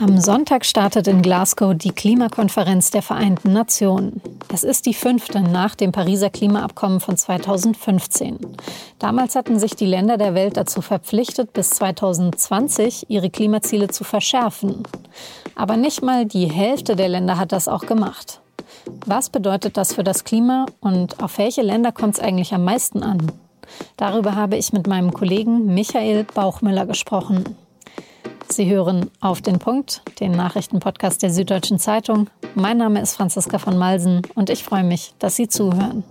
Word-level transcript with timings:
Am 0.00 0.20
Sonntag 0.20 0.64
startet 0.64 1.08
in 1.08 1.22
Glasgow 1.22 1.74
die 1.74 1.90
Klimakonferenz 1.90 2.92
der 2.92 3.02
Vereinten 3.02 3.52
Nationen. 3.52 4.22
Es 4.54 4.62
ist 4.62 4.86
die 4.86 4.94
fünfte 4.94 5.40
nach 5.40 5.74
dem 5.74 5.90
Pariser 5.90 6.30
Klimaabkommen 6.30 7.00
von 7.00 7.16
2015. 7.16 8.38
Damals 9.00 9.34
hatten 9.34 9.58
sich 9.58 9.74
die 9.74 9.86
Länder 9.86 10.16
der 10.16 10.34
Welt 10.34 10.56
dazu 10.56 10.82
verpflichtet, 10.82 11.52
bis 11.52 11.70
2020 11.70 13.06
ihre 13.10 13.28
Klimaziele 13.28 13.88
zu 13.88 14.04
verschärfen. 14.04 14.84
Aber 15.56 15.76
nicht 15.76 16.00
mal 16.00 16.26
die 16.26 16.46
Hälfte 16.46 16.94
der 16.94 17.08
Länder 17.08 17.36
hat 17.36 17.50
das 17.50 17.66
auch 17.66 17.84
gemacht. 17.84 18.40
Was 19.04 19.30
bedeutet 19.30 19.76
das 19.76 19.94
für 19.94 20.04
das 20.04 20.22
Klima 20.22 20.66
und 20.78 21.20
auf 21.20 21.38
welche 21.38 21.62
Länder 21.62 21.90
kommt 21.90 22.14
es 22.14 22.20
eigentlich 22.20 22.54
am 22.54 22.62
meisten 22.62 23.02
an? 23.02 23.32
Darüber 23.96 24.36
habe 24.36 24.56
ich 24.58 24.72
mit 24.72 24.86
meinem 24.86 25.12
Kollegen 25.12 25.74
Michael 25.74 26.22
Bauchmüller 26.22 26.86
gesprochen. 26.86 27.56
Sie 28.50 28.70
hören 28.70 29.10
auf 29.20 29.42
den 29.42 29.58
Punkt, 29.58 30.02
den 30.20 30.32
Nachrichtenpodcast 30.32 31.22
der 31.22 31.30
Süddeutschen 31.30 31.78
Zeitung. 31.78 32.28
Mein 32.54 32.78
Name 32.78 33.00
ist 33.00 33.14
Franziska 33.14 33.58
von 33.58 33.76
Malsen 33.76 34.22
und 34.34 34.50
ich 34.50 34.64
freue 34.64 34.84
mich, 34.84 35.12
dass 35.18 35.36
Sie 35.36 35.48
zuhören. 35.48 36.02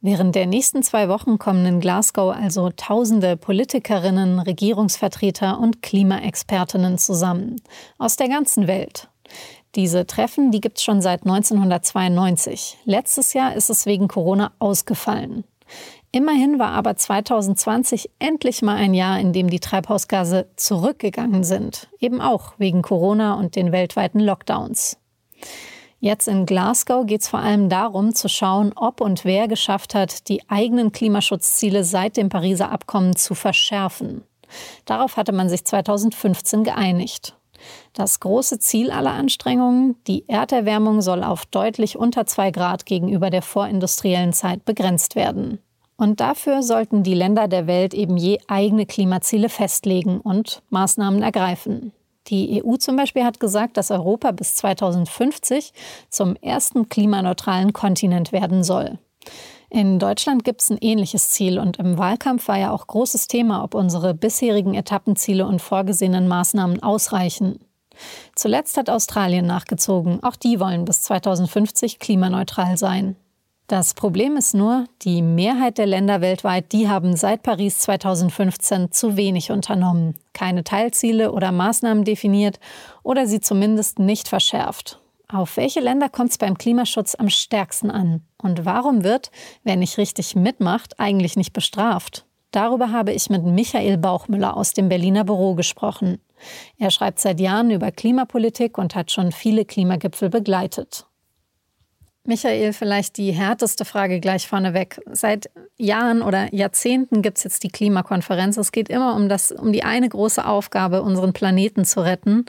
Während 0.00 0.34
der 0.34 0.46
nächsten 0.46 0.82
zwei 0.82 1.08
Wochen 1.08 1.38
kommen 1.38 1.64
in 1.64 1.80
Glasgow 1.80 2.34
also 2.34 2.70
tausende 2.76 3.36
Politikerinnen, 3.36 4.38
Regierungsvertreter 4.38 5.58
und 5.58 5.80
Klimaexpertinnen 5.80 6.98
zusammen 6.98 7.56
aus 7.98 8.16
der 8.16 8.28
ganzen 8.28 8.66
Welt. 8.66 9.08
Diese 9.74 10.06
Treffen, 10.06 10.50
die 10.50 10.60
gibt 10.60 10.78
es 10.78 10.84
schon 10.84 11.00
seit 11.00 11.22
1992. 11.22 12.78
Letztes 12.84 13.32
Jahr 13.32 13.54
ist 13.54 13.70
es 13.70 13.86
wegen 13.86 14.08
Corona 14.08 14.52
ausgefallen. 14.58 15.44
Immerhin 16.12 16.60
war 16.60 16.70
aber 16.70 16.96
2020 16.96 18.08
endlich 18.20 18.62
mal 18.62 18.76
ein 18.76 18.94
Jahr, 18.94 19.18
in 19.18 19.32
dem 19.32 19.50
die 19.50 19.58
Treibhausgase 19.58 20.48
zurückgegangen 20.54 21.42
sind, 21.42 21.88
eben 21.98 22.20
auch 22.20 22.52
wegen 22.56 22.82
Corona 22.82 23.34
und 23.34 23.56
den 23.56 23.72
weltweiten 23.72 24.20
Lockdowns. 24.20 24.96
Jetzt 25.98 26.28
in 26.28 26.46
Glasgow 26.46 27.06
geht 27.06 27.22
es 27.22 27.28
vor 27.28 27.40
allem 27.40 27.68
darum 27.68 28.14
zu 28.14 28.28
schauen, 28.28 28.72
ob 28.76 29.00
und 29.00 29.24
wer 29.24 29.48
geschafft 29.48 29.94
hat, 29.94 30.28
die 30.28 30.42
eigenen 30.48 30.92
Klimaschutzziele 30.92 31.82
seit 31.82 32.16
dem 32.16 32.28
Pariser 32.28 32.70
Abkommen 32.70 33.16
zu 33.16 33.34
verschärfen. 33.34 34.22
Darauf 34.84 35.16
hatte 35.16 35.32
man 35.32 35.48
sich 35.48 35.64
2015 35.64 36.62
geeinigt. 36.62 37.36
Das 37.92 38.20
große 38.20 38.58
Ziel 38.58 38.90
aller 38.90 39.12
Anstrengungen, 39.12 39.96
die 40.06 40.28
Erderwärmung 40.28 41.00
soll 41.00 41.24
auf 41.24 41.46
deutlich 41.46 41.96
unter 41.96 42.26
zwei 42.26 42.50
Grad 42.50 42.86
gegenüber 42.86 43.30
der 43.30 43.42
vorindustriellen 43.42 44.32
Zeit 44.32 44.64
begrenzt 44.64 45.16
werden. 45.16 45.58
Und 45.96 46.20
dafür 46.20 46.62
sollten 46.62 47.02
die 47.02 47.14
Länder 47.14 47.46
der 47.46 47.66
Welt 47.66 47.94
eben 47.94 48.16
je 48.16 48.38
eigene 48.48 48.86
Klimaziele 48.86 49.48
festlegen 49.48 50.20
und 50.20 50.62
Maßnahmen 50.70 51.22
ergreifen. 51.22 51.92
Die 52.28 52.62
EU 52.64 52.76
zum 52.76 52.96
Beispiel 52.96 53.24
hat 53.24 53.38
gesagt, 53.38 53.76
dass 53.76 53.90
Europa 53.90 54.32
bis 54.32 54.54
2050 54.54 55.72
zum 56.08 56.36
ersten 56.36 56.88
klimaneutralen 56.88 57.72
Kontinent 57.72 58.32
werden 58.32 58.64
soll. 58.64 58.98
In 59.68 59.98
Deutschland 59.98 60.44
gibt 60.44 60.62
es 60.62 60.70
ein 60.70 60.78
ähnliches 60.80 61.30
Ziel 61.30 61.58
und 61.58 61.78
im 61.78 61.98
Wahlkampf 61.98 62.48
war 62.48 62.58
ja 62.58 62.70
auch 62.70 62.86
großes 62.86 63.26
Thema, 63.26 63.64
ob 63.64 63.74
unsere 63.74 64.14
bisherigen 64.14 64.74
Etappenziele 64.74 65.46
und 65.46 65.60
vorgesehenen 65.60 66.28
Maßnahmen 66.28 66.82
ausreichen. 66.82 67.58
Zuletzt 68.34 68.76
hat 68.76 68.90
Australien 68.90 69.46
nachgezogen, 69.46 70.22
auch 70.22 70.36
die 70.36 70.60
wollen 70.60 70.84
bis 70.84 71.02
2050 71.02 71.98
klimaneutral 71.98 72.76
sein. 72.76 73.16
Das 73.66 73.94
Problem 73.94 74.36
ist 74.36 74.54
nur, 74.54 74.84
die 75.02 75.22
Mehrheit 75.22 75.78
der 75.78 75.86
Länder 75.86 76.20
weltweit, 76.20 76.72
die 76.72 76.86
haben 76.86 77.16
seit 77.16 77.42
Paris 77.42 77.78
2015 77.78 78.92
zu 78.92 79.16
wenig 79.16 79.50
unternommen, 79.50 80.16
keine 80.34 80.64
Teilziele 80.64 81.32
oder 81.32 81.50
Maßnahmen 81.50 82.04
definiert 82.04 82.60
oder 83.02 83.26
sie 83.26 83.40
zumindest 83.40 83.98
nicht 83.98 84.28
verschärft. 84.28 85.00
Auf 85.28 85.56
welche 85.56 85.80
Länder 85.80 86.10
kommt 86.10 86.32
es 86.32 86.38
beim 86.38 86.58
Klimaschutz 86.58 87.14
am 87.14 87.30
stärksten 87.30 87.90
an? 87.90 88.20
Und 88.36 88.66
warum 88.66 89.02
wird, 89.02 89.30
wer 89.62 89.76
nicht 89.76 89.96
richtig 89.96 90.36
mitmacht, 90.36 91.00
eigentlich 91.00 91.36
nicht 91.36 91.54
bestraft? 91.54 92.26
Darüber 92.50 92.92
habe 92.92 93.12
ich 93.12 93.30
mit 93.30 93.44
Michael 93.44 93.96
Bauchmüller 93.96 94.58
aus 94.58 94.74
dem 94.74 94.90
Berliner 94.90 95.24
Büro 95.24 95.54
gesprochen. 95.54 96.20
Er 96.78 96.90
schreibt 96.90 97.18
seit 97.18 97.40
Jahren 97.40 97.70
über 97.70 97.90
Klimapolitik 97.90 98.76
und 98.76 98.94
hat 98.94 99.10
schon 99.10 99.32
viele 99.32 99.64
Klimagipfel 99.64 100.28
begleitet. 100.28 101.06
Michael, 102.26 102.72
vielleicht 102.72 103.18
die 103.18 103.32
härteste 103.32 103.84
Frage 103.84 104.18
gleich 104.18 104.48
vorneweg. 104.48 104.98
Seit 105.12 105.50
Jahren 105.76 106.22
oder 106.22 106.52
Jahrzehnten 106.54 107.20
gibt 107.20 107.36
es 107.36 107.44
jetzt 107.44 107.62
die 107.64 107.68
Klimakonferenz. 107.68 108.56
Es 108.56 108.72
geht 108.72 108.88
immer 108.88 109.14
um, 109.14 109.28
das, 109.28 109.52
um 109.52 109.72
die 109.72 109.84
eine 109.84 110.08
große 110.08 110.46
Aufgabe, 110.46 111.02
unseren 111.02 111.34
Planeten 111.34 111.84
zu 111.84 112.00
retten. 112.00 112.46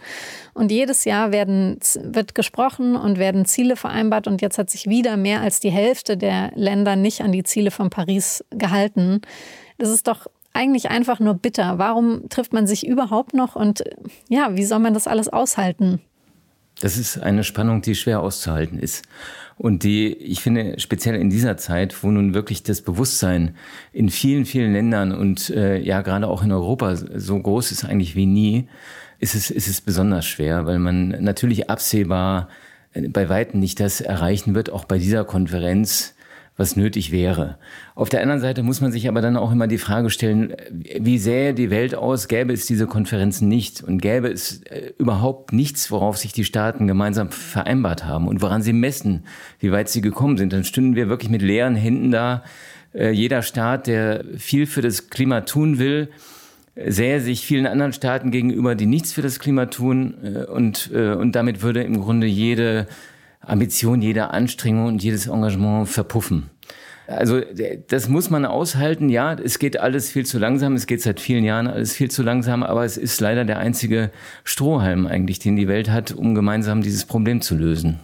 Und 0.53 0.71
jedes 0.71 1.03
Jahr 1.03 1.33
werden, 1.33 1.77
wird 2.01 2.35
gesprochen 2.35 2.95
und 2.95 3.19
werden 3.19 3.43
Ziele 3.43 3.75
vereinbart. 3.75 4.27
Und 4.27 4.41
jetzt 4.41 4.57
hat 4.57 4.69
sich 4.69 4.87
wieder 4.87 5.17
mehr 5.17 5.41
als 5.41 5.59
die 5.59 5.71
Hälfte 5.71 6.15
der 6.15 6.53
Länder 6.55 6.95
nicht 6.95 7.19
an 7.19 7.33
die 7.33 7.43
Ziele 7.43 7.69
von 7.69 7.89
Paris 7.89 8.45
gehalten. 8.51 9.19
Das 9.77 9.89
ist 9.89 10.07
doch 10.07 10.27
eigentlich 10.53 10.89
einfach 10.89 11.19
nur 11.19 11.33
bitter. 11.33 11.79
Warum 11.79 12.29
trifft 12.29 12.53
man 12.53 12.65
sich 12.65 12.87
überhaupt 12.87 13.33
noch? 13.33 13.57
Und 13.57 13.83
ja, 14.29 14.55
wie 14.55 14.63
soll 14.63 14.79
man 14.79 14.93
das 14.93 15.05
alles 15.05 15.27
aushalten? 15.27 15.99
Das 16.79 16.97
ist 16.97 17.17
eine 17.17 17.43
Spannung, 17.43 17.81
die 17.81 17.95
schwer 17.95 18.21
auszuhalten 18.21 18.79
ist. 18.79 19.03
Und 19.57 19.83
die, 19.83 20.13
ich 20.13 20.41
finde, 20.41 20.79
speziell 20.79 21.15
in 21.15 21.29
dieser 21.29 21.55
Zeit, 21.55 22.03
wo 22.03 22.11
nun 22.11 22.33
wirklich 22.33 22.63
das 22.63 22.81
Bewusstsein 22.81 23.55
in 23.93 24.09
vielen, 24.09 24.45
vielen 24.45 24.73
Ländern 24.73 25.13
und 25.13 25.49
äh, 25.49 25.79
ja 25.79 26.01
gerade 26.01 26.27
auch 26.27 26.43
in 26.43 26.51
Europa 26.51 26.95
so 26.95 27.39
groß 27.39 27.71
ist 27.71 27.85
eigentlich 27.85 28.15
wie 28.15 28.25
nie, 28.25 28.67
ist 29.19 29.33
es, 29.33 29.49
ist 29.49 29.69
es 29.69 29.79
besonders 29.79 30.25
schwer, 30.25 30.65
weil 30.65 30.79
man 30.79 31.09
natürlich 31.23 31.69
absehbar 31.69 32.49
äh, 32.93 33.07
bei 33.07 33.29
weitem 33.29 33.61
nicht 33.61 33.79
das 33.79 34.01
erreichen 34.01 34.55
wird, 34.55 34.69
auch 34.69 34.83
bei 34.83 34.97
dieser 34.97 35.23
Konferenz, 35.23 36.14
was 36.57 36.77
nötig 36.77 37.11
wäre. 37.11 37.57
Auf 37.95 38.09
der 38.09 38.21
anderen 38.21 38.39
Seite 38.39 38.63
muss 38.63 38.79
man 38.79 38.91
sich 38.91 39.09
aber 39.09 39.21
dann 39.21 39.35
auch 39.35 39.51
immer 39.51 39.67
die 39.67 39.77
Frage 39.77 40.09
stellen, 40.09 40.55
wie 40.71 41.17
sähe 41.17 41.53
die 41.53 41.69
Welt 41.69 41.95
aus, 41.95 42.27
gäbe 42.29 42.53
es 42.53 42.65
diese 42.65 42.87
Konferenzen 42.87 43.49
nicht 43.49 43.83
und 43.83 44.01
gäbe 44.01 44.29
es 44.29 44.63
äh, 44.63 44.93
überhaupt 44.97 45.51
nichts, 45.51 45.91
worauf 45.91 46.17
sich 46.17 46.31
die 46.31 46.45
Staaten 46.45 46.87
gemeinsam 46.87 47.29
vereinbart 47.29 48.05
haben 48.05 48.27
und 48.27 48.41
woran 48.41 48.61
sie 48.61 48.73
messen, 48.73 49.25
wie 49.59 49.71
weit 49.71 49.89
sie 49.89 50.01
gekommen 50.01 50.37
sind. 50.37 50.53
Dann 50.53 50.63
stünden 50.63 50.95
wir 50.95 51.09
wirklich 51.09 51.29
mit 51.29 51.41
leeren 51.41 51.75
Händen 51.75 52.11
da. 52.11 52.43
Äh, 52.93 53.11
jeder 53.11 53.41
Staat, 53.41 53.87
der 53.87 54.23
viel 54.37 54.65
für 54.65 54.81
das 54.81 55.09
Klima 55.09 55.41
tun 55.41 55.77
will, 55.77 56.09
sähe 56.87 57.19
sich 57.19 57.45
vielen 57.45 57.67
anderen 57.67 57.91
Staaten 57.91 58.31
gegenüber, 58.31 58.75
die 58.75 58.85
nichts 58.85 59.11
für 59.11 59.21
das 59.21 59.39
Klima 59.39 59.65
tun 59.65 60.15
äh, 60.23 60.45
und, 60.45 60.89
und 60.91 61.33
damit 61.33 61.61
würde 61.61 61.83
im 61.83 61.99
Grunde 61.99 62.27
jede 62.27 62.87
Ambition, 63.45 64.01
jede 64.01 64.31
Anstrengung 64.31 64.87
und 64.87 65.03
jedes 65.03 65.27
Engagement 65.27 65.87
verpuffen. 65.87 66.49
Also 67.07 67.41
das 67.87 68.09
muss 68.09 68.29
man 68.29 68.45
aushalten. 68.45 69.09
Ja, 69.09 69.33
es 69.33 69.59
geht 69.59 69.79
alles 69.79 70.09
viel 70.09 70.25
zu 70.25 70.39
langsam. 70.39 70.73
Es 70.73 70.87
geht 70.87 71.01
seit 71.01 71.19
vielen 71.19 71.43
Jahren 71.43 71.67
alles 71.67 71.93
viel 71.93 72.09
zu 72.09 72.23
langsam. 72.23 72.63
Aber 72.63 72.83
es 72.83 72.97
ist 72.97 73.21
leider 73.21 73.45
der 73.45 73.59
einzige 73.59 74.11
Strohhalm 74.43 75.05
eigentlich, 75.05 75.39
den 75.39 75.55
die 75.55 75.67
Welt 75.67 75.89
hat, 75.89 76.11
um 76.11 76.33
gemeinsam 76.33 76.81
dieses 76.81 77.05
Problem 77.05 77.41
zu 77.41 77.55
lösen. 77.55 77.99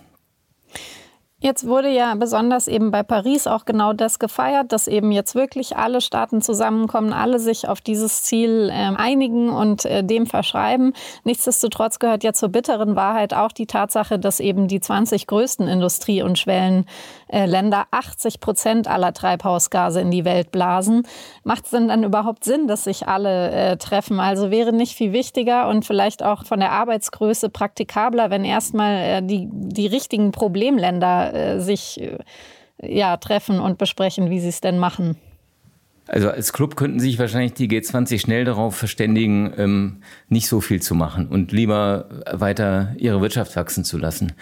Jetzt 1.43 1.65
wurde 1.65 1.89
ja 1.89 2.13
besonders 2.13 2.67
eben 2.67 2.91
bei 2.91 3.01
Paris 3.01 3.47
auch 3.47 3.65
genau 3.65 3.93
das 3.93 4.19
gefeiert, 4.19 4.71
dass 4.71 4.87
eben 4.87 5.11
jetzt 5.11 5.33
wirklich 5.33 5.75
alle 5.75 5.99
Staaten 5.99 6.39
zusammenkommen, 6.43 7.13
alle 7.13 7.39
sich 7.39 7.67
auf 7.67 7.81
dieses 7.81 8.21
Ziel 8.21 8.69
äh, 8.69 8.95
einigen 8.95 9.49
und 9.49 9.85
äh, 9.85 10.03
dem 10.03 10.27
verschreiben. 10.27 10.93
Nichtsdestotrotz 11.23 11.97
gehört 11.97 12.23
ja 12.23 12.33
zur 12.33 12.49
bitteren 12.49 12.95
Wahrheit 12.95 13.33
auch 13.33 13.51
die 13.51 13.65
Tatsache, 13.65 14.19
dass 14.19 14.39
eben 14.39 14.67
die 14.67 14.79
20 14.79 15.25
größten 15.25 15.67
Industrie- 15.67 16.21
und 16.21 16.37
Schwellenländer 16.37 17.85
80 17.89 18.39
Prozent 18.39 18.87
aller 18.87 19.11
Treibhausgase 19.11 19.99
in 19.99 20.11
die 20.11 20.25
Welt 20.25 20.51
blasen. 20.51 21.07
Macht 21.43 21.65
es 21.65 21.71
denn 21.71 21.87
dann 21.87 22.03
überhaupt 22.03 22.43
Sinn, 22.43 22.67
dass 22.67 22.83
sich 22.83 23.07
alle 23.07 23.49
äh, 23.49 23.77
treffen? 23.77 24.19
Also 24.19 24.51
wäre 24.51 24.73
nicht 24.73 24.93
viel 24.93 25.11
wichtiger 25.11 25.69
und 25.69 25.85
vielleicht 25.85 26.21
auch 26.21 26.45
von 26.45 26.59
der 26.59 26.71
Arbeitsgröße 26.71 27.49
praktikabler, 27.49 28.29
wenn 28.29 28.45
erstmal 28.45 28.95
äh, 28.97 29.21
die, 29.23 29.49
die 29.51 29.87
richtigen 29.87 30.31
Problemländer 30.31 31.30
äh, 31.31 31.59
sich 31.59 32.01
äh, 32.01 32.17
ja, 32.81 33.17
treffen 33.17 33.59
und 33.59 33.77
besprechen, 33.77 34.29
wie 34.29 34.39
sie 34.39 34.49
es 34.49 34.61
denn 34.61 34.79
machen. 34.79 35.15
Also 36.07 36.29
als 36.29 36.51
Club 36.51 36.75
könnten 36.75 36.99
sich 36.99 37.19
wahrscheinlich 37.19 37.53
die 37.53 37.69
G20 37.69 38.19
schnell 38.19 38.43
darauf 38.43 38.75
verständigen, 38.75 39.53
ähm, 39.57 39.97
nicht 40.27 40.47
so 40.47 40.59
viel 40.59 40.81
zu 40.81 40.95
machen 40.95 41.27
und 41.27 41.51
lieber 41.51 42.09
weiter 42.29 42.95
ihre 42.97 43.21
Wirtschaft 43.21 43.55
wachsen 43.55 43.85
zu 43.85 43.97
lassen. 43.97 44.33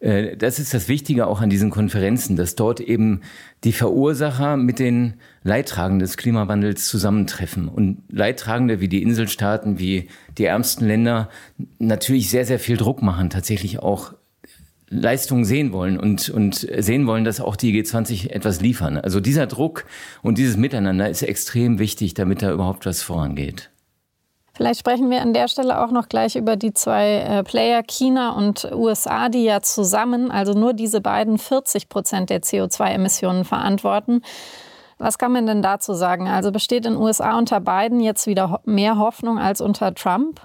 Äh, 0.00 0.36
das 0.36 0.58
ist 0.58 0.74
das 0.74 0.86
Wichtige 0.88 1.26
auch 1.26 1.40
an 1.40 1.50
diesen 1.50 1.70
Konferenzen, 1.70 2.36
dass 2.36 2.54
dort 2.54 2.80
eben 2.80 3.22
die 3.64 3.72
Verursacher 3.72 4.56
mit 4.56 4.78
den 4.78 5.14
Leidtragenden 5.42 6.00
des 6.00 6.16
Klimawandels 6.16 6.86
zusammentreffen. 6.86 7.68
Und 7.68 8.02
Leidtragende 8.10 8.80
wie 8.80 8.88
die 8.88 9.02
Inselstaaten, 9.02 9.78
wie 9.78 10.08
die 10.36 10.44
ärmsten 10.44 10.86
Länder 10.86 11.30
natürlich 11.78 12.30
sehr, 12.30 12.44
sehr 12.44 12.58
viel 12.58 12.76
Druck 12.76 13.02
machen, 13.02 13.30
tatsächlich 13.30 13.80
auch 13.80 14.14
Leistungen 14.90 15.44
sehen 15.44 15.72
wollen 15.72 15.98
und, 15.98 16.30
und 16.30 16.54
sehen 16.54 17.06
wollen, 17.06 17.24
dass 17.24 17.40
auch 17.40 17.56
die 17.56 17.72
G20 17.72 18.30
etwas 18.30 18.60
liefern. 18.60 18.96
Also 18.96 19.20
dieser 19.20 19.46
Druck 19.46 19.84
und 20.22 20.38
dieses 20.38 20.56
Miteinander 20.56 21.08
ist 21.08 21.22
extrem 21.22 21.78
wichtig, 21.78 22.14
damit 22.14 22.42
da 22.42 22.52
überhaupt 22.52 22.86
was 22.86 23.02
vorangeht. 23.02 23.70
Vielleicht 24.54 24.80
sprechen 24.80 25.08
wir 25.08 25.22
an 25.22 25.34
der 25.34 25.46
Stelle 25.46 25.80
auch 25.80 25.92
noch 25.92 26.08
gleich 26.08 26.34
über 26.34 26.56
die 26.56 26.74
zwei 26.74 27.18
äh, 27.18 27.44
Player 27.44 27.84
China 27.84 28.32
und 28.32 28.68
USA, 28.72 29.28
die 29.28 29.44
ja 29.44 29.62
zusammen, 29.62 30.32
also 30.32 30.52
nur 30.52 30.72
diese 30.72 31.00
beiden 31.00 31.38
40 31.38 31.88
Prozent 31.88 32.28
der 32.28 32.42
CO2-Emissionen 32.42 33.44
verantworten. 33.44 34.22
Was 34.98 35.16
kann 35.16 35.30
man 35.30 35.46
denn 35.46 35.62
dazu 35.62 35.94
sagen? 35.94 36.26
Also 36.26 36.50
besteht 36.50 36.86
in 36.86 36.96
USA 36.96 37.38
unter 37.38 37.60
Biden 37.60 38.00
jetzt 38.00 38.26
wieder 38.26 38.60
mehr 38.64 38.98
Hoffnung 38.98 39.38
als 39.38 39.60
unter 39.60 39.94
Trump? 39.94 40.40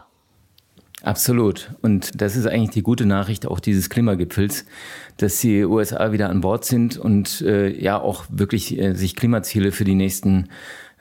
Absolut. 1.03 1.75
Und 1.81 2.21
das 2.21 2.37
ist 2.37 2.47
eigentlich 2.47 2.69
die 2.69 2.81
gute 2.81 3.05
Nachricht 3.05 3.45
auch 3.45 3.59
dieses 3.59 3.89
Klimagipfels, 3.89 4.65
dass 5.17 5.41
die 5.41 5.65
USA 5.65 6.13
wieder 6.13 6.29
an 6.29 6.39
Bord 6.39 6.63
sind 6.63 6.97
und 6.97 7.41
äh, 7.41 7.77
ja 7.77 7.99
auch 7.99 8.23
wirklich 8.29 8.79
äh, 8.79 8.93
sich 8.93 9.17
Klimaziele 9.17 9.73
für 9.73 9.83
die 9.83 9.95
nächsten 9.95 10.47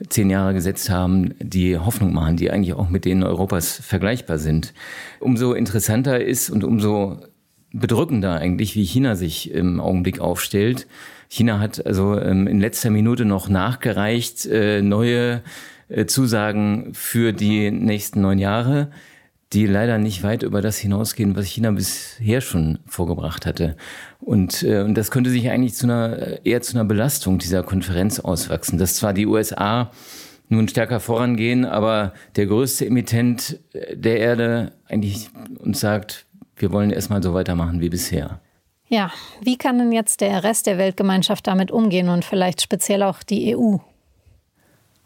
zehn 0.09 0.29
Jahre 0.29 0.55
gesetzt 0.55 0.91
haben, 0.91 1.35
die 1.39 1.79
Hoffnung 1.79 2.13
machen, 2.13 2.37
die 2.37 2.51
eigentlich 2.51 2.75
auch 2.75 2.89
mit 2.89 3.05
denen 3.05 3.23
Europas 3.23 3.81
vergleichbar 3.81 4.39
sind. 4.39 4.75
Umso 5.21 5.53
interessanter 5.53 6.21
ist 6.21 6.51
und 6.51 6.65
umso 6.65 7.21
bedrückender 7.73 8.35
eigentlich, 8.35 8.75
wie 8.75 8.85
China 8.85 9.15
sich 9.15 9.53
im 9.53 9.81
Augenblick 9.81 10.19
aufstellt. 10.19 10.89
China 11.29 11.61
hat 11.61 11.87
also 11.87 12.19
ähm, 12.19 12.49
in 12.49 12.59
letzter 12.59 12.91
Minute 12.91 13.25
noch 13.25 13.49
nachgereicht 13.49 14.47
äh, 14.47 14.83
neue 14.83 15.43
äh, 15.89 16.07
Zusagen 16.07 16.91
für 16.93 17.33
die 17.33 17.71
nächsten 17.71 18.21
neun 18.21 18.39
Jahre 18.41 18.91
die 19.53 19.67
leider 19.67 19.99
nicht 19.99 20.23
weit 20.23 20.43
über 20.43 20.63
das 20.63 20.79
hinausgehen, 20.79 21.37
was 21.37 21.47
China 21.47 21.71
bisher 21.71 22.41
schon 22.41 22.79
vorgebracht 22.87 23.47
hatte. 23.47 23.77
Und, 24.21 24.63
äh, 24.63 24.83
und 24.83 24.95
das 24.95 25.11
könnte 25.11 25.31
sich 25.31 25.51
eigentlich 25.51 25.75
zu 25.75 25.87
einer, 25.87 26.45
eher 26.45 26.63
zu 26.63 26.77
einer 26.77 26.85
Belastung 26.85 27.39
dieser 27.39 27.63
Konferenz 27.63 28.21
auswachsen, 28.21 28.79
dass 28.79 28.95
zwar 28.95 29.13
die 29.13 29.27
USA 29.27 29.91
nun 30.49 30.69
stärker 30.69 31.01
vorangehen, 31.01 31.65
aber 31.65 32.13
der 32.37 32.47
größte 32.47 32.87
Emittent 32.87 33.59
der 33.95 34.19
Erde 34.19 34.73
eigentlich 34.87 35.31
uns 35.59 35.81
sagt, 35.81 36.27
wir 36.57 36.73
wollen 36.73 36.91
erstmal 36.91 37.23
so 37.23 37.35
weitermachen 37.35 37.81
wie 37.81 37.89
bisher. 37.89 38.41
Ja, 38.89 39.11
wie 39.41 39.57
kann 39.57 39.79
denn 39.79 39.93
jetzt 39.93 40.21
der 40.21 40.45
Rest 40.45 40.67
der 40.67 40.77
Weltgemeinschaft 40.77 41.47
damit 41.47 41.71
umgehen 41.71 42.11
und 42.11 42.25
vielleicht 42.25 42.61
speziell 42.61 43.03
auch 43.03 43.23
die 43.23 43.57
EU? 43.57 43.79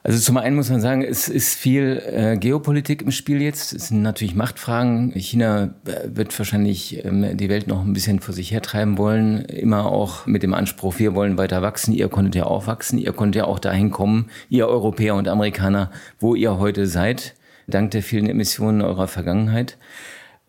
Also 0.06 0.20
zum 0.20 0.36
einen 0.36 0.54
muss 0.54 0.70
man 0.70 0.80
sagen, 0.80 1.02
es 1.02 1.28
ist 1.28 1.56
viel 1.56 2.00
äh, 2.06 2.36
Geopolitik 2.36 3.02
im 3.02 3.10
Spiel 3.10 3.42
jetzt. 3.42 3.72
Es 3.72 3.88
sind 3.88 4.02
natürlich 4.02 4.36
Machtfragen. 4.36 5.10
China 5.16 5.74
äh, 5.84 6.06
wird 6.14 6.38
wahrscheinlich 6.38 7.04
ähm, 7.04 7.36
die 7.36 7.48
Welt 7.48 7.66
noch 7.66 7.84
ein 7.84 7.92
bisschen 7.92 8.20
vor 8.20 8.32
sich 8.32 8.52
hertreiben 8.52 8.98
wollen. 8.98 9.44
Immer 9.46 9.86
auch 9.86 10.24
mit 10.24 10.44
dem 10.44 10.54
Anspruch, 10.54 11.00
wir 11.00 11.16
wollen 11.16 11.38
weiter 11.38 11.60
wachsen. 11.60 11.92
Ihr 11.92 12.08
konntet 12.08 12.36
ja 12.36 12.44
auch 12.44 12.68
wachsen. 12.68 13.00
Ihr 13.00 13.12
konntet 13.12 13.40
ja 13.40 13.44
auch 13.46 13.58
dahin 13.58 13.90
kommen, 13.90 14.30
ihr 14.48 14.68
Europäer 14.68 15.16
und 15.16 15.26
Amerikaner, 15.26 15.90
wo 16.20 16.36
ihr 16.36 16.56
heute 16.56 16.86
seid, 16.86 17.34
dank 17.66 17.90
der 17.90 18.04
vielen 18.04 18.28
Emissionen 18.28 18.82
eurer 18.82 19.08
Vergangenheit. 19.08 19.76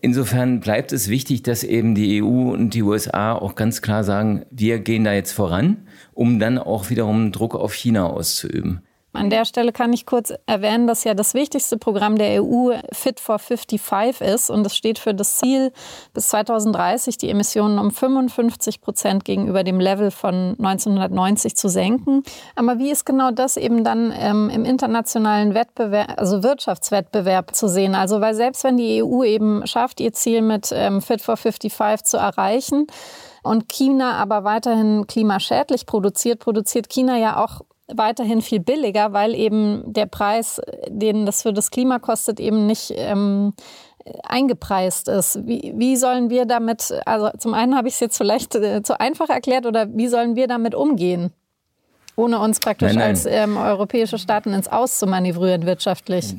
Insofern 0.01 0.59
bleibt 0.59 0.91
es 0.91 1.09
wichtig, 1.09 1.41
dass 1.41 1.63
eben 1.63 1.95
die 1.95 2.21
EU 2.21 2.51
und 2.51 2.75
die 2.75 2.83
USA 2.83 3.33
auch 3.33 3.55
ganz 3.55 3.81
klar 3.81 4.03
sagen, 4.03 4.45
wir 4.51 4.77
gehen 4.77 5.03
da 5.03 5.13
jetzt 5.13 5.31
voran, 5.31 5.87
um 6.13 6.37
dann 6.37 6.59
auch 6.59 6.91
wiederum 6.91 7.31
Druck 7.31 7.55
auf 7.55 7.73
China 7.73 8.05
auszuüben. 8.05 8.83
An 9.13 9.29
der 9.31 9.45
Stelle 9.45 9.71
kann 9.71 9.93
ich 9.93 10.05
kurz 10.05 10.33
erwähnen, 10.45 10.85
dass 10.85 11.03
ja 11.03 11.13
das 11.15 11.33
wichtigste 11.33 11.77
Programm 11.77 12.17
der 12.17 12.43
EU 12.43 12.73
Fit 12.91 13.19
for 13.19 13.39
55 13.39 14.21
ist 14.21 14.49
und 14.51 14.65
es 14.65 14.75
steht 14.75 14.99
für 14.99 15.13
das 15.13 15.37
Ziel, 15.37 15.71
bis 16.13 16.27
2030 16.27 17.17
die 17.17 17.29
Emissionen 17.29 17.79
um 17.79 17.89
55 17.89 18.79
Prozent 18.79 19.25
gegenüber 19.25 19.63
dem 19.63 19.79
Level 19.79 20.11
von 20.11 20.55
1990 20.59 21.55
zu 21.55 21.67
senken. 21.67 22.23
Aber 22.55 22.77
wie 22.77 22.91
ist 22.91 23.05
genau 23.05 23.31
das 23.31 23.57
eben 23.57 23.83
dann 23.83 24.13
ähm, 24.15 24.49
im 24.49 24.65
internationalen 24.65 25.55
Wettbewerb, 25.55 26.13
also 26.17 26.43
Wirtschaftswettbewerb 26.43 27.55
zu 27.55 27.67
sehen? 27.67 27.95
Also 27.95 28.21
weil 28.21 28.35
selbst 28.35 28.63
wenn 28.63 28.77
die 28.77 29.01
EU 29.01 29.23
eben 29.23 29.65
schafft, 29.65 29.99
ihr 29.99 30.13
Ziel 30.13 30.41
mit 30.41 30.69
ähm, 30.71 31.01
Fit 31.01 31.21
for 31.21 31.37
55 31.37 32.03
zu 32.03 32.17
erreichen, 32.17 32.87
und 33.43 33.69
China 33.69 34.13
aber 34.13 34.43
weiterhin 34.43 35.07
klimaschädlich 35.07 35.85
produziert, 35.85 36.39
produziert 36.39 36.89
China 36.89 37.17
ja 37.17 37.41
auch 37.43 37.61
weiterhin 37.93 38.41
viel 38.41 38.59
billiger, 38.59 39.13
weil 39.13 39.33
eben 39.35 39.83
der 39.93 40.05
Preis, 40.05 40.61
den 40.87 41.25
das 41.25 41.41
für 41.41 41.53
das 41.53 41.71
Klima 41.71 41.99
kostet, 41.99 42.39
eben 42.39 42.65
nicht 42.65 42.93
ähm, 42.95 43.53
eingepreist 44.23 45.07
ist. 45.07 45.45
Wie, 45.45 45.73
wie 45.75 45.95
sollen 45.95 46.29
wir 46.29 46.45
damit, 46.45 46.93
also 47.05 47.29
zum 47.37 47.53
einen 47.53 47.75
habe 47.75 47.87
ich 47.87 47.95
es 47.95 47.99
jetzt 47.99 48.17
vielleicht 48.17 48.55
äh, 48.55 48.81
zu 48.83 48.99
einfach 48.99 49.29
erklärt, 49.29 49.65
oder 49.65 49.87
wie 49.93 50.07
sollen 50.07 50.35
wir 50.35 50.47
damit 50.47 50.75
umgehen? 50.75 51.31
Ohne 52.15 52.39
uns 52.39 52.59
praktisch 52.59 52.93
nein, 52.93 52.97
nein. 52.97 53.09
als 53.09 53.25
ähm, 53.25 53.57
europäische 53.57 54.17
Staaten 54.17 54.53
ins 54.53 54.67
Aus 54.67 54.97
zu 54.97 55.05
manövrieren 55.05 55.65
wirtschaftlich. 55.65 56.35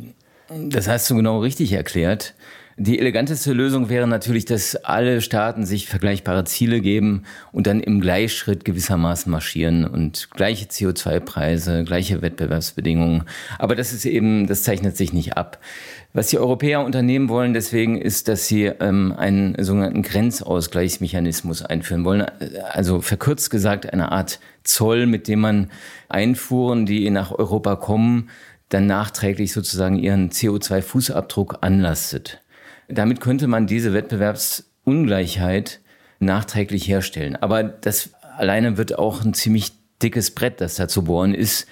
Das 0.48 0.88
hast 0.88 1.08
du 1.08 1.14
genau 1.14 1.40
richtig 1.40 1.72
erklärt. 1.72 2.34
Die 2.80 3.00
eleganteste 3.00 3.52
Lösung 3.52 3.88
wäre 3.88 4.06
natürlich, 4.06 4.44
dass 4.44 4.76
alle 4.76 5.20
Staaten 5.20 5.66
sich 5.66 5.88
vergleichbare 5.88 6.44
Ziele 6.44 6.80
geben 6.80 7.24
und 7.50 7.66
dann 7.66 7.80
im 7.80 8.00
Gleichschritt 8.00 8.64
gewissermaßen 8.64 9.32
marschieren 9.32 9.84
und 9.84 10.30
gleiche 10.30 10.66
CO2-Preise, 10.66 11.82
gleiche 11.82 12.22
Wettbewerbsbedingungen. 12.22 13.24
Aber 13.58 13.74
das 13.74 13.92
ist 13.92 14.04
eben, 14.04 14.46
das 14.46 14.62
zeichnet 14.62 14.96
sich 14.96 15.12
nicht 15.12 15.36
ab. 15.36 15.58
Was 16.12 16.28
die 16.28 16.38
Europäer 16.38 16.84
unternehmen 16.84 17.28
wollen, 17.28 17.52
deswegen 17.52 18.00
ist, 18.00 18.28
dass 18.28 18.46
sie 18.46 18.66
ähm, 18.66 19.12
einen 19.12 19.56
sogenannten 19.58 20.02
Grenzausgleichsmechanismus 20.02 21.62
einführen 21.62 22.04
wollen. 22.04 22.26
Also 22.70 23.00
verkürzt 23.00 23.50
gesagt 23.50 23.92
eine 23.92 24.12
Art 24.12 24.38
Zoll, 24.62 25.06
mit 25.06 25.26
dem 25.26 25.40
man 25.40 25.70
Einfuhren, 26.08 26.86
die 26.86 27.10
nach 27.10 27.32
Europa 27.32 27.74
kommen, 27.74 28.30
dann 28.68 28.86
nachträglich 28.86 29.52
sozusagen 29.52 29.98
ihren 29.98 30.30
CO2-Fußabdruck 30.30 31.56
anlastet. 31.62 32.40
Damit 32.88 33.20
könnte 33.20 33.46
man 33.46 33.66
diese 33.66 33.92
Wettbewerbsungleichheit 33.92 35.80
nachträglich 36.18 36.88
herstellen. 36.88 37.36
Aber 37.36 37.62
das 37.62 38.10
alleine 38.36 38.76
wird 38.76 38.98
auch 38.98 39.24
ein 39.24 39.34
ziemlich 39.34 39.72
dickes 40.02 40.30
Brett, 40.32 40.60
das 40.60 40.76
da 40.76 40.88
zu 40.88 41.04
bohren 41.04 41.34
ist. 41.34 41.66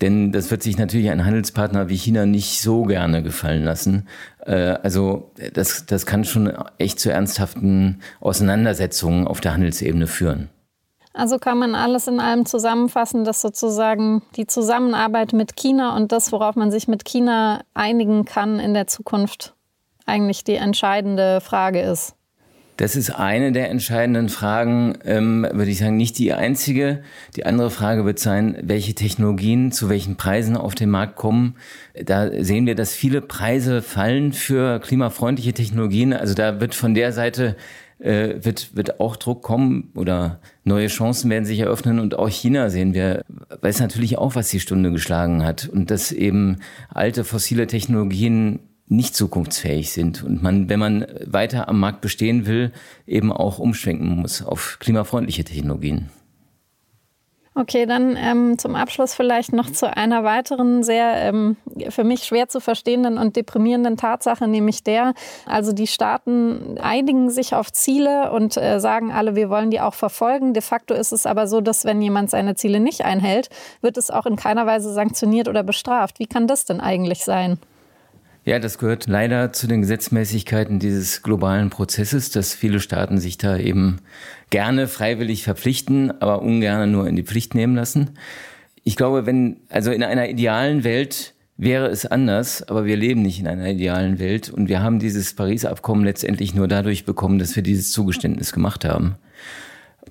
Denn 0.00 0.32
das 0.32 0.50
wird 0.50 0.64
sich 0.64 0.78
natürlich 0.78 1.10
ein 1.10 1.24
Handelspartner 1.24 1.88
wie 1.88 1.96
China 1.96 2.26
nicht 2.26 2.60
so 2.60 2.82
gerne 2.82 3.22
gefallen 3.22 3.62
lassen. 3.62 4.08
Äh, 4.44 4.76
also 4.82 5.30
das, 5.52 5.86
das 5.86 6.06
kann 6.06 6.24
schon 6.24 6.52
echt 6.78 6.98
zu 6.98 7.12
ernsthaften 7.12 8.00
Auseinandersetzungen 8.20 9.28
auf 9.28 9.40
der 9.40 9.52
Handelsebene 9.52 10.08
führen. 10.08 10.48
Also 11.14 11.38
kann 11.38 11.58
man 11.58 11.74
alles 11.74 12.08
in 12.08 12.20
allem 12.20 12.46
zusammenfassen, 12.46 13.24
dass 13.24 13.42
sozusagen 13.42 14.22
die 14.34 14.46
Zusammenarbeit 14.46 15.34
mit 15.34 15.56
China 15.56 15.94
und 15.94 16.10
das, 16.10 16.32
worauf 16.32 16.56
man 16.56 16.70
sich 16.70 16.88
mit 16.88 17.04
China 17.04 17.62
einigen 17.74 18.24
kann 18.24 18.58
in 18.58 18.74
der 18.74 18.86
Zukunft, 18.86 19.54
eigentlich 20.06 20.44
die 20.44 20.56
entscheidende 20.56 21.40
Frage 21.40 21.80
ist. 21.80 22.14
Das 22.78 22.96
ist 22.96 23.10
eine 23.10 23.52
der 23.52 23.70
entscheidenden 23.70 24.28
Fragen, 24.28 24.98
ähm, 25.04 25.46
würde 25.52 25.70
ich 25.70 25.78
sagen, 25.78 25.96
nicht 25.96 26.18
die 26.18 26.32
einzige. 26.32 27.02
Die 27.36 27.44
andere 27.44 27.70
Frage 27.70 28.04
wird 28.04 28.18
sein, 28.18 28.56
welche 28.62 28.94
Technologien 28.94 29.72
zu 29.72 29.88
welchen 29.90 30.16
Preisen 30.16 30.56
auf 30.56 30.74
den 30.74 30.88
Markt 30.88 31.16
kommen. 31.16 31.56
Da 31.94 32.30
sehen 32.42 32.66
wir, 32.66 32.74
dass 32.74 32.94
viele 32.94 33.20
Preise 33.20 33.82
fallen 33.82 34.32
für 34.32 34.80
klimafreundliche 34.80 35.52
Technologien. 35.52 36.14
Also 36.14 36.34
da 36.34 36.60
wird 36.60 36.74
von 36.74 36.94
der 36.94 37.12
Seite 37.12 37.56
äh, 37.98 38.44
wird, 38.44 38.74
wird 38.74 39.00
auch 39.00 39.16
Druck 39.16 39.42
kommen 39.42 39.92
oder 39.94 40.40
neue 40.64 40.88
Chancen 40.88 41.30
werden 41.30 41.44
sich 41.44 41.60
eröffnen. 41.60 42.00
Und 42.00 42.18
auch 42.18 42.28
China 42.28 42.68
sehen 42.70 42.94
wir, 42.94 43.22
weiß 43.60 43.80
natürlich 43.80 44.18
auch, 44.18 44.34
was 44.34 44.48
die 44.48 44.60
Stunde 44.60 44.90
geschlagen 44.90 45.44
hat. 45.44 45.68
Und 45.68 45.90
dass 45.90 46.10
eben 46.10 46.56
alte 46.88 47.22
fossile 47.22 47.66
Technologien 47.66 48.60
nicht 48.86 49.14
zukunftsfähig 49.14 49.92
sind 49.92 50.22
und 50.22 50.42
man, 50.42 50.68
wenn 50.68 50.78
man 50.78 51.06
weiter 51.24 51.68
am 51.68 51.80
Markt 51.80 52.00
bestehen 52.00 52.46
will, 52.46 52.72
eben 53.06 53.32
auch 53.32 53.58
umschwenken 53.58 54.08
muss 54.08 54.42
auf 54.42 54.78
klimafreundliche 54.80 55.44
Technologien. 55.44 56.10
Okay, 57.54 57.84
dann 57.84 58.16
ähm, 58.16 58.56
zum 58.56 58.74
Abschluss 58.74 59.14
vielleicht 59.14 59.52
noch 59.52 59.70
zu 59.70 59.94
einer 59.94 60.24
weiteren 60.24 60.82
sehr 60.82 61.16
ähm, 61.16 61.58
für 61.90 62.02
mich 62.02 62.24
schwer 62.24 62.48
zu 62.48 62.60
verstehenden 62.60 63.18
und 63.18 63.36
deprimierenden 63.36 63.98
Tatsache, 63.98 64.48
nämlich 64.48 64.82
der, 64.84 65.12
also 65.44 65.72
die 65.72 65.86
Staaten 65.86 66.78
einigen 66.80 67.28
sich 67.28 67.54
auf 67.54 67.70
Ziele 67.70 68.32
und 68.32 68.56
äh, 68.56 68.80
sagen 68.80 69.12
alle, 69.12 69.36
wir 69.36 69.50
wollen 69.50 69.70
die 69.70 69.82
auch 69.82 69.92
verfolgen. 69.92 70.54
De 70.54 70.62
facto 70.62 70.94
ist 70.94 71.12
es 71.12 71.26
aber 71.26 71.46
so, 71.46 71.60
dass 71.60 71.84
wenn 71.84 72.00
jemand 72.00 72.30
seine 72.30 72.54
Ziele 72.54 72.80
nicht 72.80 73.04
einhält, 73.04 73.50
wird 73.82 73.98
es 73.98 74.10
auch 74.10 74.24
in 74.24 74.36
keiner 74.36 74.64
Weise 74.64 74.90
sanktioniert 74.90 75.46
oder 75.46 75.62
bestraft. 75.62 76.20
Wie 76.20 76.26
kann 76.26 76.46
das 76.46 76.64
denn 76.64 76.80
eigentlich 76.80 77.22
sein? 77.22 77.58
Ja, 78.44 78.58
das 78.58 78.78
gehört 78.78 79.06
leider 79.06 79.52
zu 79.52 79.68
den 79.68 79.82
Gesetzmäßigkeiten 79.82 80.80
dieses 80.80 81.22
globalen 81.22 81.70
Prozesses, 81.70 82.30
dass 82.30 82.54
viele 82.54 82.80
Staaten 82.80 83.18
sich 83.18 83.38
da 83.38 83.56
eben 83.56 84.00
gerne 84.50 84.88
freiwillig 84.88 85.44
verpflichten, 85.44 86.10
aber 86.20 86.42
ungern 86.42 86.90
nur 86.90 87.06
in 87.06 87.14
die 87.14 87.22
Pflicht 87.22 87.54
nehmen 87.54 87.76
lassen. 87.76 88.10
Ich 88.82 88.96
glaube, 88.96 89.26
wenn, 89.26 89.58
also 89.68 89.92
in 89.92 90.02
einer 90.02 90.28
idealen 90.28 90.82
Welt 90.82 91.34
wäre 91.56 91.86
es 91.86 92.04
anders, 92.04 92.64
aber 92.64 92.84
wir 92.84 92.96
leben 92.96 93.22
nicht 93.22 93.38
in 93.38 93.46
einer 93.46 93.68
idealen 93.68 94.18
Welt 94.18 94.50
und 94.50 94.68
wir 94.68 94.82
haben 94.82 94.98
dieses 94.98 95.34
Paris-Abkommen 95.34 96.04
letztendlich 96.04 96.52
nur 96.52 96.66
dadurch 96.66 97.04
bekommen, 97.04 97.38
dass 97.38 97.54
wir 97.54 97.62
dieses 97.62 97.92
Zugeständnis 97.92 98.52
gemacht 98.52 98.84
haben. 98.84 99.14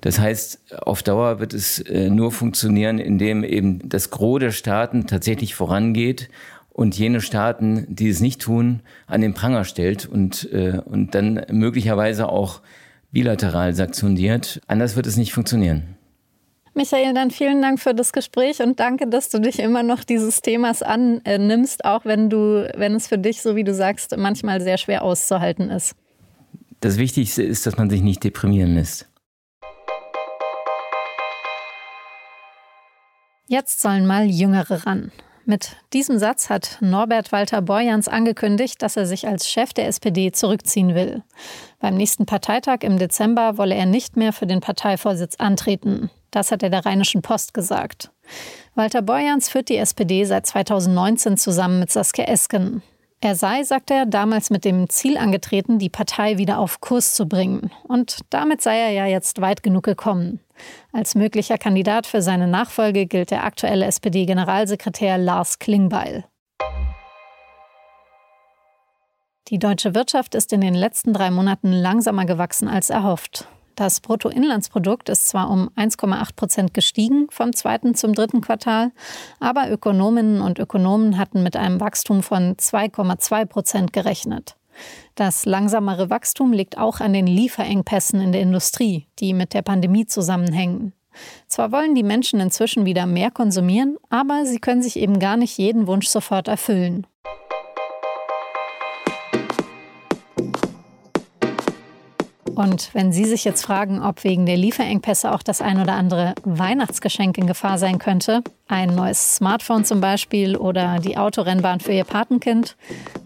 Das 0.00 0.18
heißt, 0.18 0.72
auf 0.82 1.02
Dauer 1.02 1.38
wird 1.38 1.52
es 1.52 1.80
äh, 1.80 2.08
nur 2.08 2.32
funktionieren, 2.32 2.98
indem 2.98 3.44
eben 3.44 3.86
das 3.86 4.08
Gros 4.08 4.40
der 4.40 4.52
Staaten 4.52 5.06
tatsächlich 5.06 5.54
vorangeht 5.54 6.30
und 6.72 6.96
jene 6.96 7.20
Staaten, 7.20 7.86
die 7.88 8.08
es 8.08 8.20
nicht 8.20 8.40
tun, 8.40 8.80
an 9.06 9.20
den 9.20 9.34
Pranger 9.34 9.64
stellt 9.64 10.06
und, 10.06 10.50
äh, 10.52 10.80
und 10.84 11.14
dann 11.14 11.44
möglicherweise 11.50 12.28
auch 12.28 12.60
bilateral 13.10 13.74
sanktioniert. 13.74 14.60
Anders 14.66 14.96
wird 14.96 15.06
es 15.06 15.16
nicht 15.16 15.32
funktionieren. 15.32 15.96
Michael, 16.74 17.12
dann 17.12 17.30
vielen 17.30 17.60
Dank 17.60 17.80
für 17.80 17.94
das 17.94 18.14
Gespräch 18.14 18.62
und 18.62 18.80
danke, 18.80 19.06
dass 19.06 19.28
du 19.28 19.38
dich 19.38 19.58
immer 19.58 19.82
noch 19.82 20.04
dieses 20.04 20.40
Themas 20.40 20.82
annimmst, 20.82 21.84
auch 21.84 22.06
wenn 22.06 22.30
du, 22.30 22.66
wenn 22.74 22.94
es 22.94 23.08
für 23.08 23.18
dich, 23.18 23.42
so 23.42 23.54
wie 23.56 23.64
du 23.64 23.74
sagst, 23.74 24.16
manchmal 24.16 24.62
sehr 24.62 24.78
schwer 24.78 25.02
auszuhalten 25.02 25.68
ist. 25.68 25.94
Das 26.80 26.96
Wichtigste 26.96 27.42
ist, 27.42 27.66
dass 27.66 27.76
man 27.76 27.90
sich 27.90 28.00
nicht 28.00 28.24
deprimieren 28.24 28.74
lässt. 28.74 29.06
Jetzt 33.46 33.82
sollen 33.82 34.06
mal 34.06 34.24
Jüngere 34.24 34.86
ran. 34.86 35.12
Mit 35.44 35.76
diesem 35.92 36.18
Satz 36.18 36.50
hat 36.50 36.78
Norbert 36.80 37.32
Walter 37.32 37.62
Borjans 37.62 38.06
angekündigt, 38.06 38.80
dass 38.80 38.96
er 38.96 39.06
sich 39.06 39.26
als 39.26 39.48
Chef 39.48 39.72
der 39.72 39.88
SPD 39.88 40.30
zurückziehen 40.30 40.94
will. 40.94 41.22
Beim 41.80 41.96
nächsten 41.96 42.26
Parteitag 42.26 42.78
im 42.82 42.98
Dezember 42.98 43.58
wolle 43.58 43.74
er 43.74 43.86
nicht 43.86 44.16
mehr 44.16 44.32
für 44.32 44.46
den 44.46 44.60
Parteivorsitz 44.60 45.36
antreten. 45.36 46.10
Das 46.30 46.52
hat 46.52 46.62
er 46.62 46.70
der 46.70 46.86
Rheinischen 46.86 47.22
Post 47.22 47.54
gesagt. 47.54 48.10
Walter 48.74 49.02
Borjans 49.02 49.48
führt 49.48 49.68
die 49.68 49.76
SPD 49.76 50.24
seit 50.24 50.46
2019 50.46 51.36
zusammen 51.36 51.80
mit 51.80 51.90
Saskia 51.90 52.26
Esken. 52.26 52.82
Er 53.20 53.36
sei, 53.36 53.62
sagt 53.62 53.90
er, 53.90 54.06
damals 54.06 54.50
mit 54.50 54.64
dem 54.64 54.88
Ziel 54.88 55.16
angetreten, 55.16 55.78
die 55.78 55.88
Partei 55.88 56.38
wieder 56.38 56.58
auf 56.58 56.80
Kurs 56.80 57.14
zu 57.14 57.26
bringen. 57.26 57.70
Und 57.84 58.18
damit 58.30 58.62
sei 58.62 58.78
er 58.78 58.90
ja 58.90 59.06
jetzt 59.06 59.40
weit 59.40 59.62
genug 59.62 59.84
gekommen. 59.84 60.40
Als 60.92 61.14
möglicher 61.14 61.58
Kandidat 61.58 62.06
für 62.06 62.22
seine 62.22 62.48
Nachfolge 62.48 63.06
gilt 63.06 63.30
der 63.30 63.44
aktuelle 63.44 63.86
SPD-Generalsekretär 63.86 65.18
Lars 65.18 65.58
Klingbeil. 65.58 66.24
Die 69.48 69.58
deutsche 69.58 69.94
Wirtschaft 69.94 70.34
ist 70.34 70.52
in 70.52 70.60
den 70.60 70.74
letzten 70.74 71.12
drei 71.12 71.30
Monaten 71.30 71.72
langsamer 71.72 72.24
gewachsen 72.24 72.68
als 72.68 72.90
erhofft. 72.90 73.48
Das 73.74 74.00
Bruttoinlandsprodukt 74.00 75.08
ist 75.08 75.28
zwar 75.28 75.50
um 75.50 75.70
1,8 75.76 76.36
Prozent 76.36 76.74
gestiegen 76.74 77.26
vom 77.30 77.52
zweiten 77.52 77.94
zum 77.94 78.14
dritten 78.14 78.40
Quartal, 78.40 78.92
aber 79.40 79.70
Ökonominnen 79.70 80.40
und 80.40 80.58
Ökonomen 80.58 81.18
hatten 81.18 81.42
mit 81.42 81.56
einem 81.56 81.80
Wachstum 81.80 82.22
von 82.22 82.56
2,2 82.56 83.46
Prozent 83.46 83.92
gerechnet. 83.92 84.56
Das 85.14 85.44
langsamere 85.44 86.10
Wachstum 86.10 86.52
liegt 86.52 86.78
auch 86.78 87.00
an 87.00 87.12
den 87.12 87.26
Lieferengpässen 87.26 88.20
in 88.20 88.32
der 88.32 88.40
Industrie, 88.40 89.06
die 89.18 89.34
mit 89.34 89.54
der 89.54 89.62
Pandemie 89.62 90.06
zusammenhängen. 90.06 90.92
Zwar 91.46 91.72
wollen 91.72 91.94
die 91.94 92.02
Menschen 92.02 92.40
inzwischen 92.40 92.86
wieder 92.86 93.06
mehr 93.06 93.30
konsumieren, 93.30 93.96
aber 94.08 94.46
sie 94.46 94.58
können 94.58 94.82
sich 94.82 94.96
eben 94.96 95.18
gar 95.18 95.36
nicht 95.36 95.58
jeden 95.58 95.86
Wunsch 95.86 96.08
sofort 96.08 96.48
erfüllen. 96.48 97.06
Und 102.54 102.90
wenn 102.92 103.12
Sie 103.12 103.24
sich 103.24 103.44
jetzt 103.44 103.64
fragen, 103.64 104.02
ob 104.02 104.24
wegen 104.24 104.44
der 104.44 104.56
Lieferengpässe 104.56 105.32
auch 105.32 105.42
das 105.42 105.62
ein 105.62 105.80
oder 105.80 105.94
andere 105.94 106.34
Weihnachtsgeschenk 106.44 107.38
in 107.38 107.46
Gefahr 107.46 107.78
sein 107.78 107.98
könnte, 107.98 108.42
ein 108.68 108.94
neues 108.94 109.36
Smartphone 109.36 109.84
zum 109.84 110.00
Beispiel 110.00 110.56
oder 110.56 110.98
die 110.98 111.16
Autorennbahn 111.16 111.80
für 111.80 111.92
Ihr 111.92 112.04
Patenkind, 112.04 112.76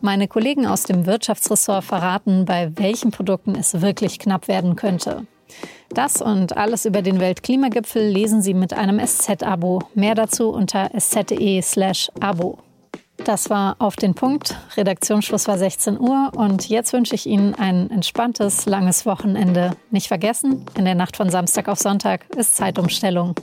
meine 0.01 0.29
Kollegen 0.29 0.67
aus 0.67 0.85
dem 0.85 1.07
Wirtschaftsressort 1.07 1.85
verraten, 1.85 2.45
bei 2.45 2.71
welchen 2.77 3.11
Produkten 3.11 3.55
es 3.57 3.81
wirklich 3.81 4.19
knapp 4.19 4.49
werden 4.49 4.77
könnte. 4.77 5.27
Das 5.91 6.21
und 6.21 6.57
alles 6.57 6.85
über 6.85 7.03
den 7.03 7.21
Weltklimagipfel 7.21 8.07
lesen 8.07 8.43
Sie 8.43 8.55
mit 8.55 8.75
einem 8.75 9.05
SZ-Abo. 9.05 9.81
Mehr 9.95 10.15
dazu 10.15 10.51
unter 10.51 10.91
sz.de/abo. 10.95 12.59
Das 13.27 13.51
war 13.51 13.75
auf 13.81 13.97
den 13.97 14.15
Punkt. 14.15 14.55
Redaktionsschluss 14.77 15.49
war 15.49 15.59
16 15.59 15.99
Uhr 15.99 16.31
und 16.37 16.69
jetzt 16.69 16.93
wünsche 16.93 17.17
ich 17.17 17.27
Ihnen 17.27 17.57
ein 17.57 17.91
entspanntes, 17.91 18.67
langes 18.67 19.05
Wochenende. 19.05 19.73
Nicht 19.91 20.07
vergessen, 20.07 20.65
in 20.79 20.85
der 20.85 20.95
Nacht 20.95 21.17
von 21.17 21.29
Samstag 21.29 21.67
auf 21.67 21.81
Sonntag 21.81 22.25
ist 22.37 22.55
Zeitumstellung. 22.55 23.35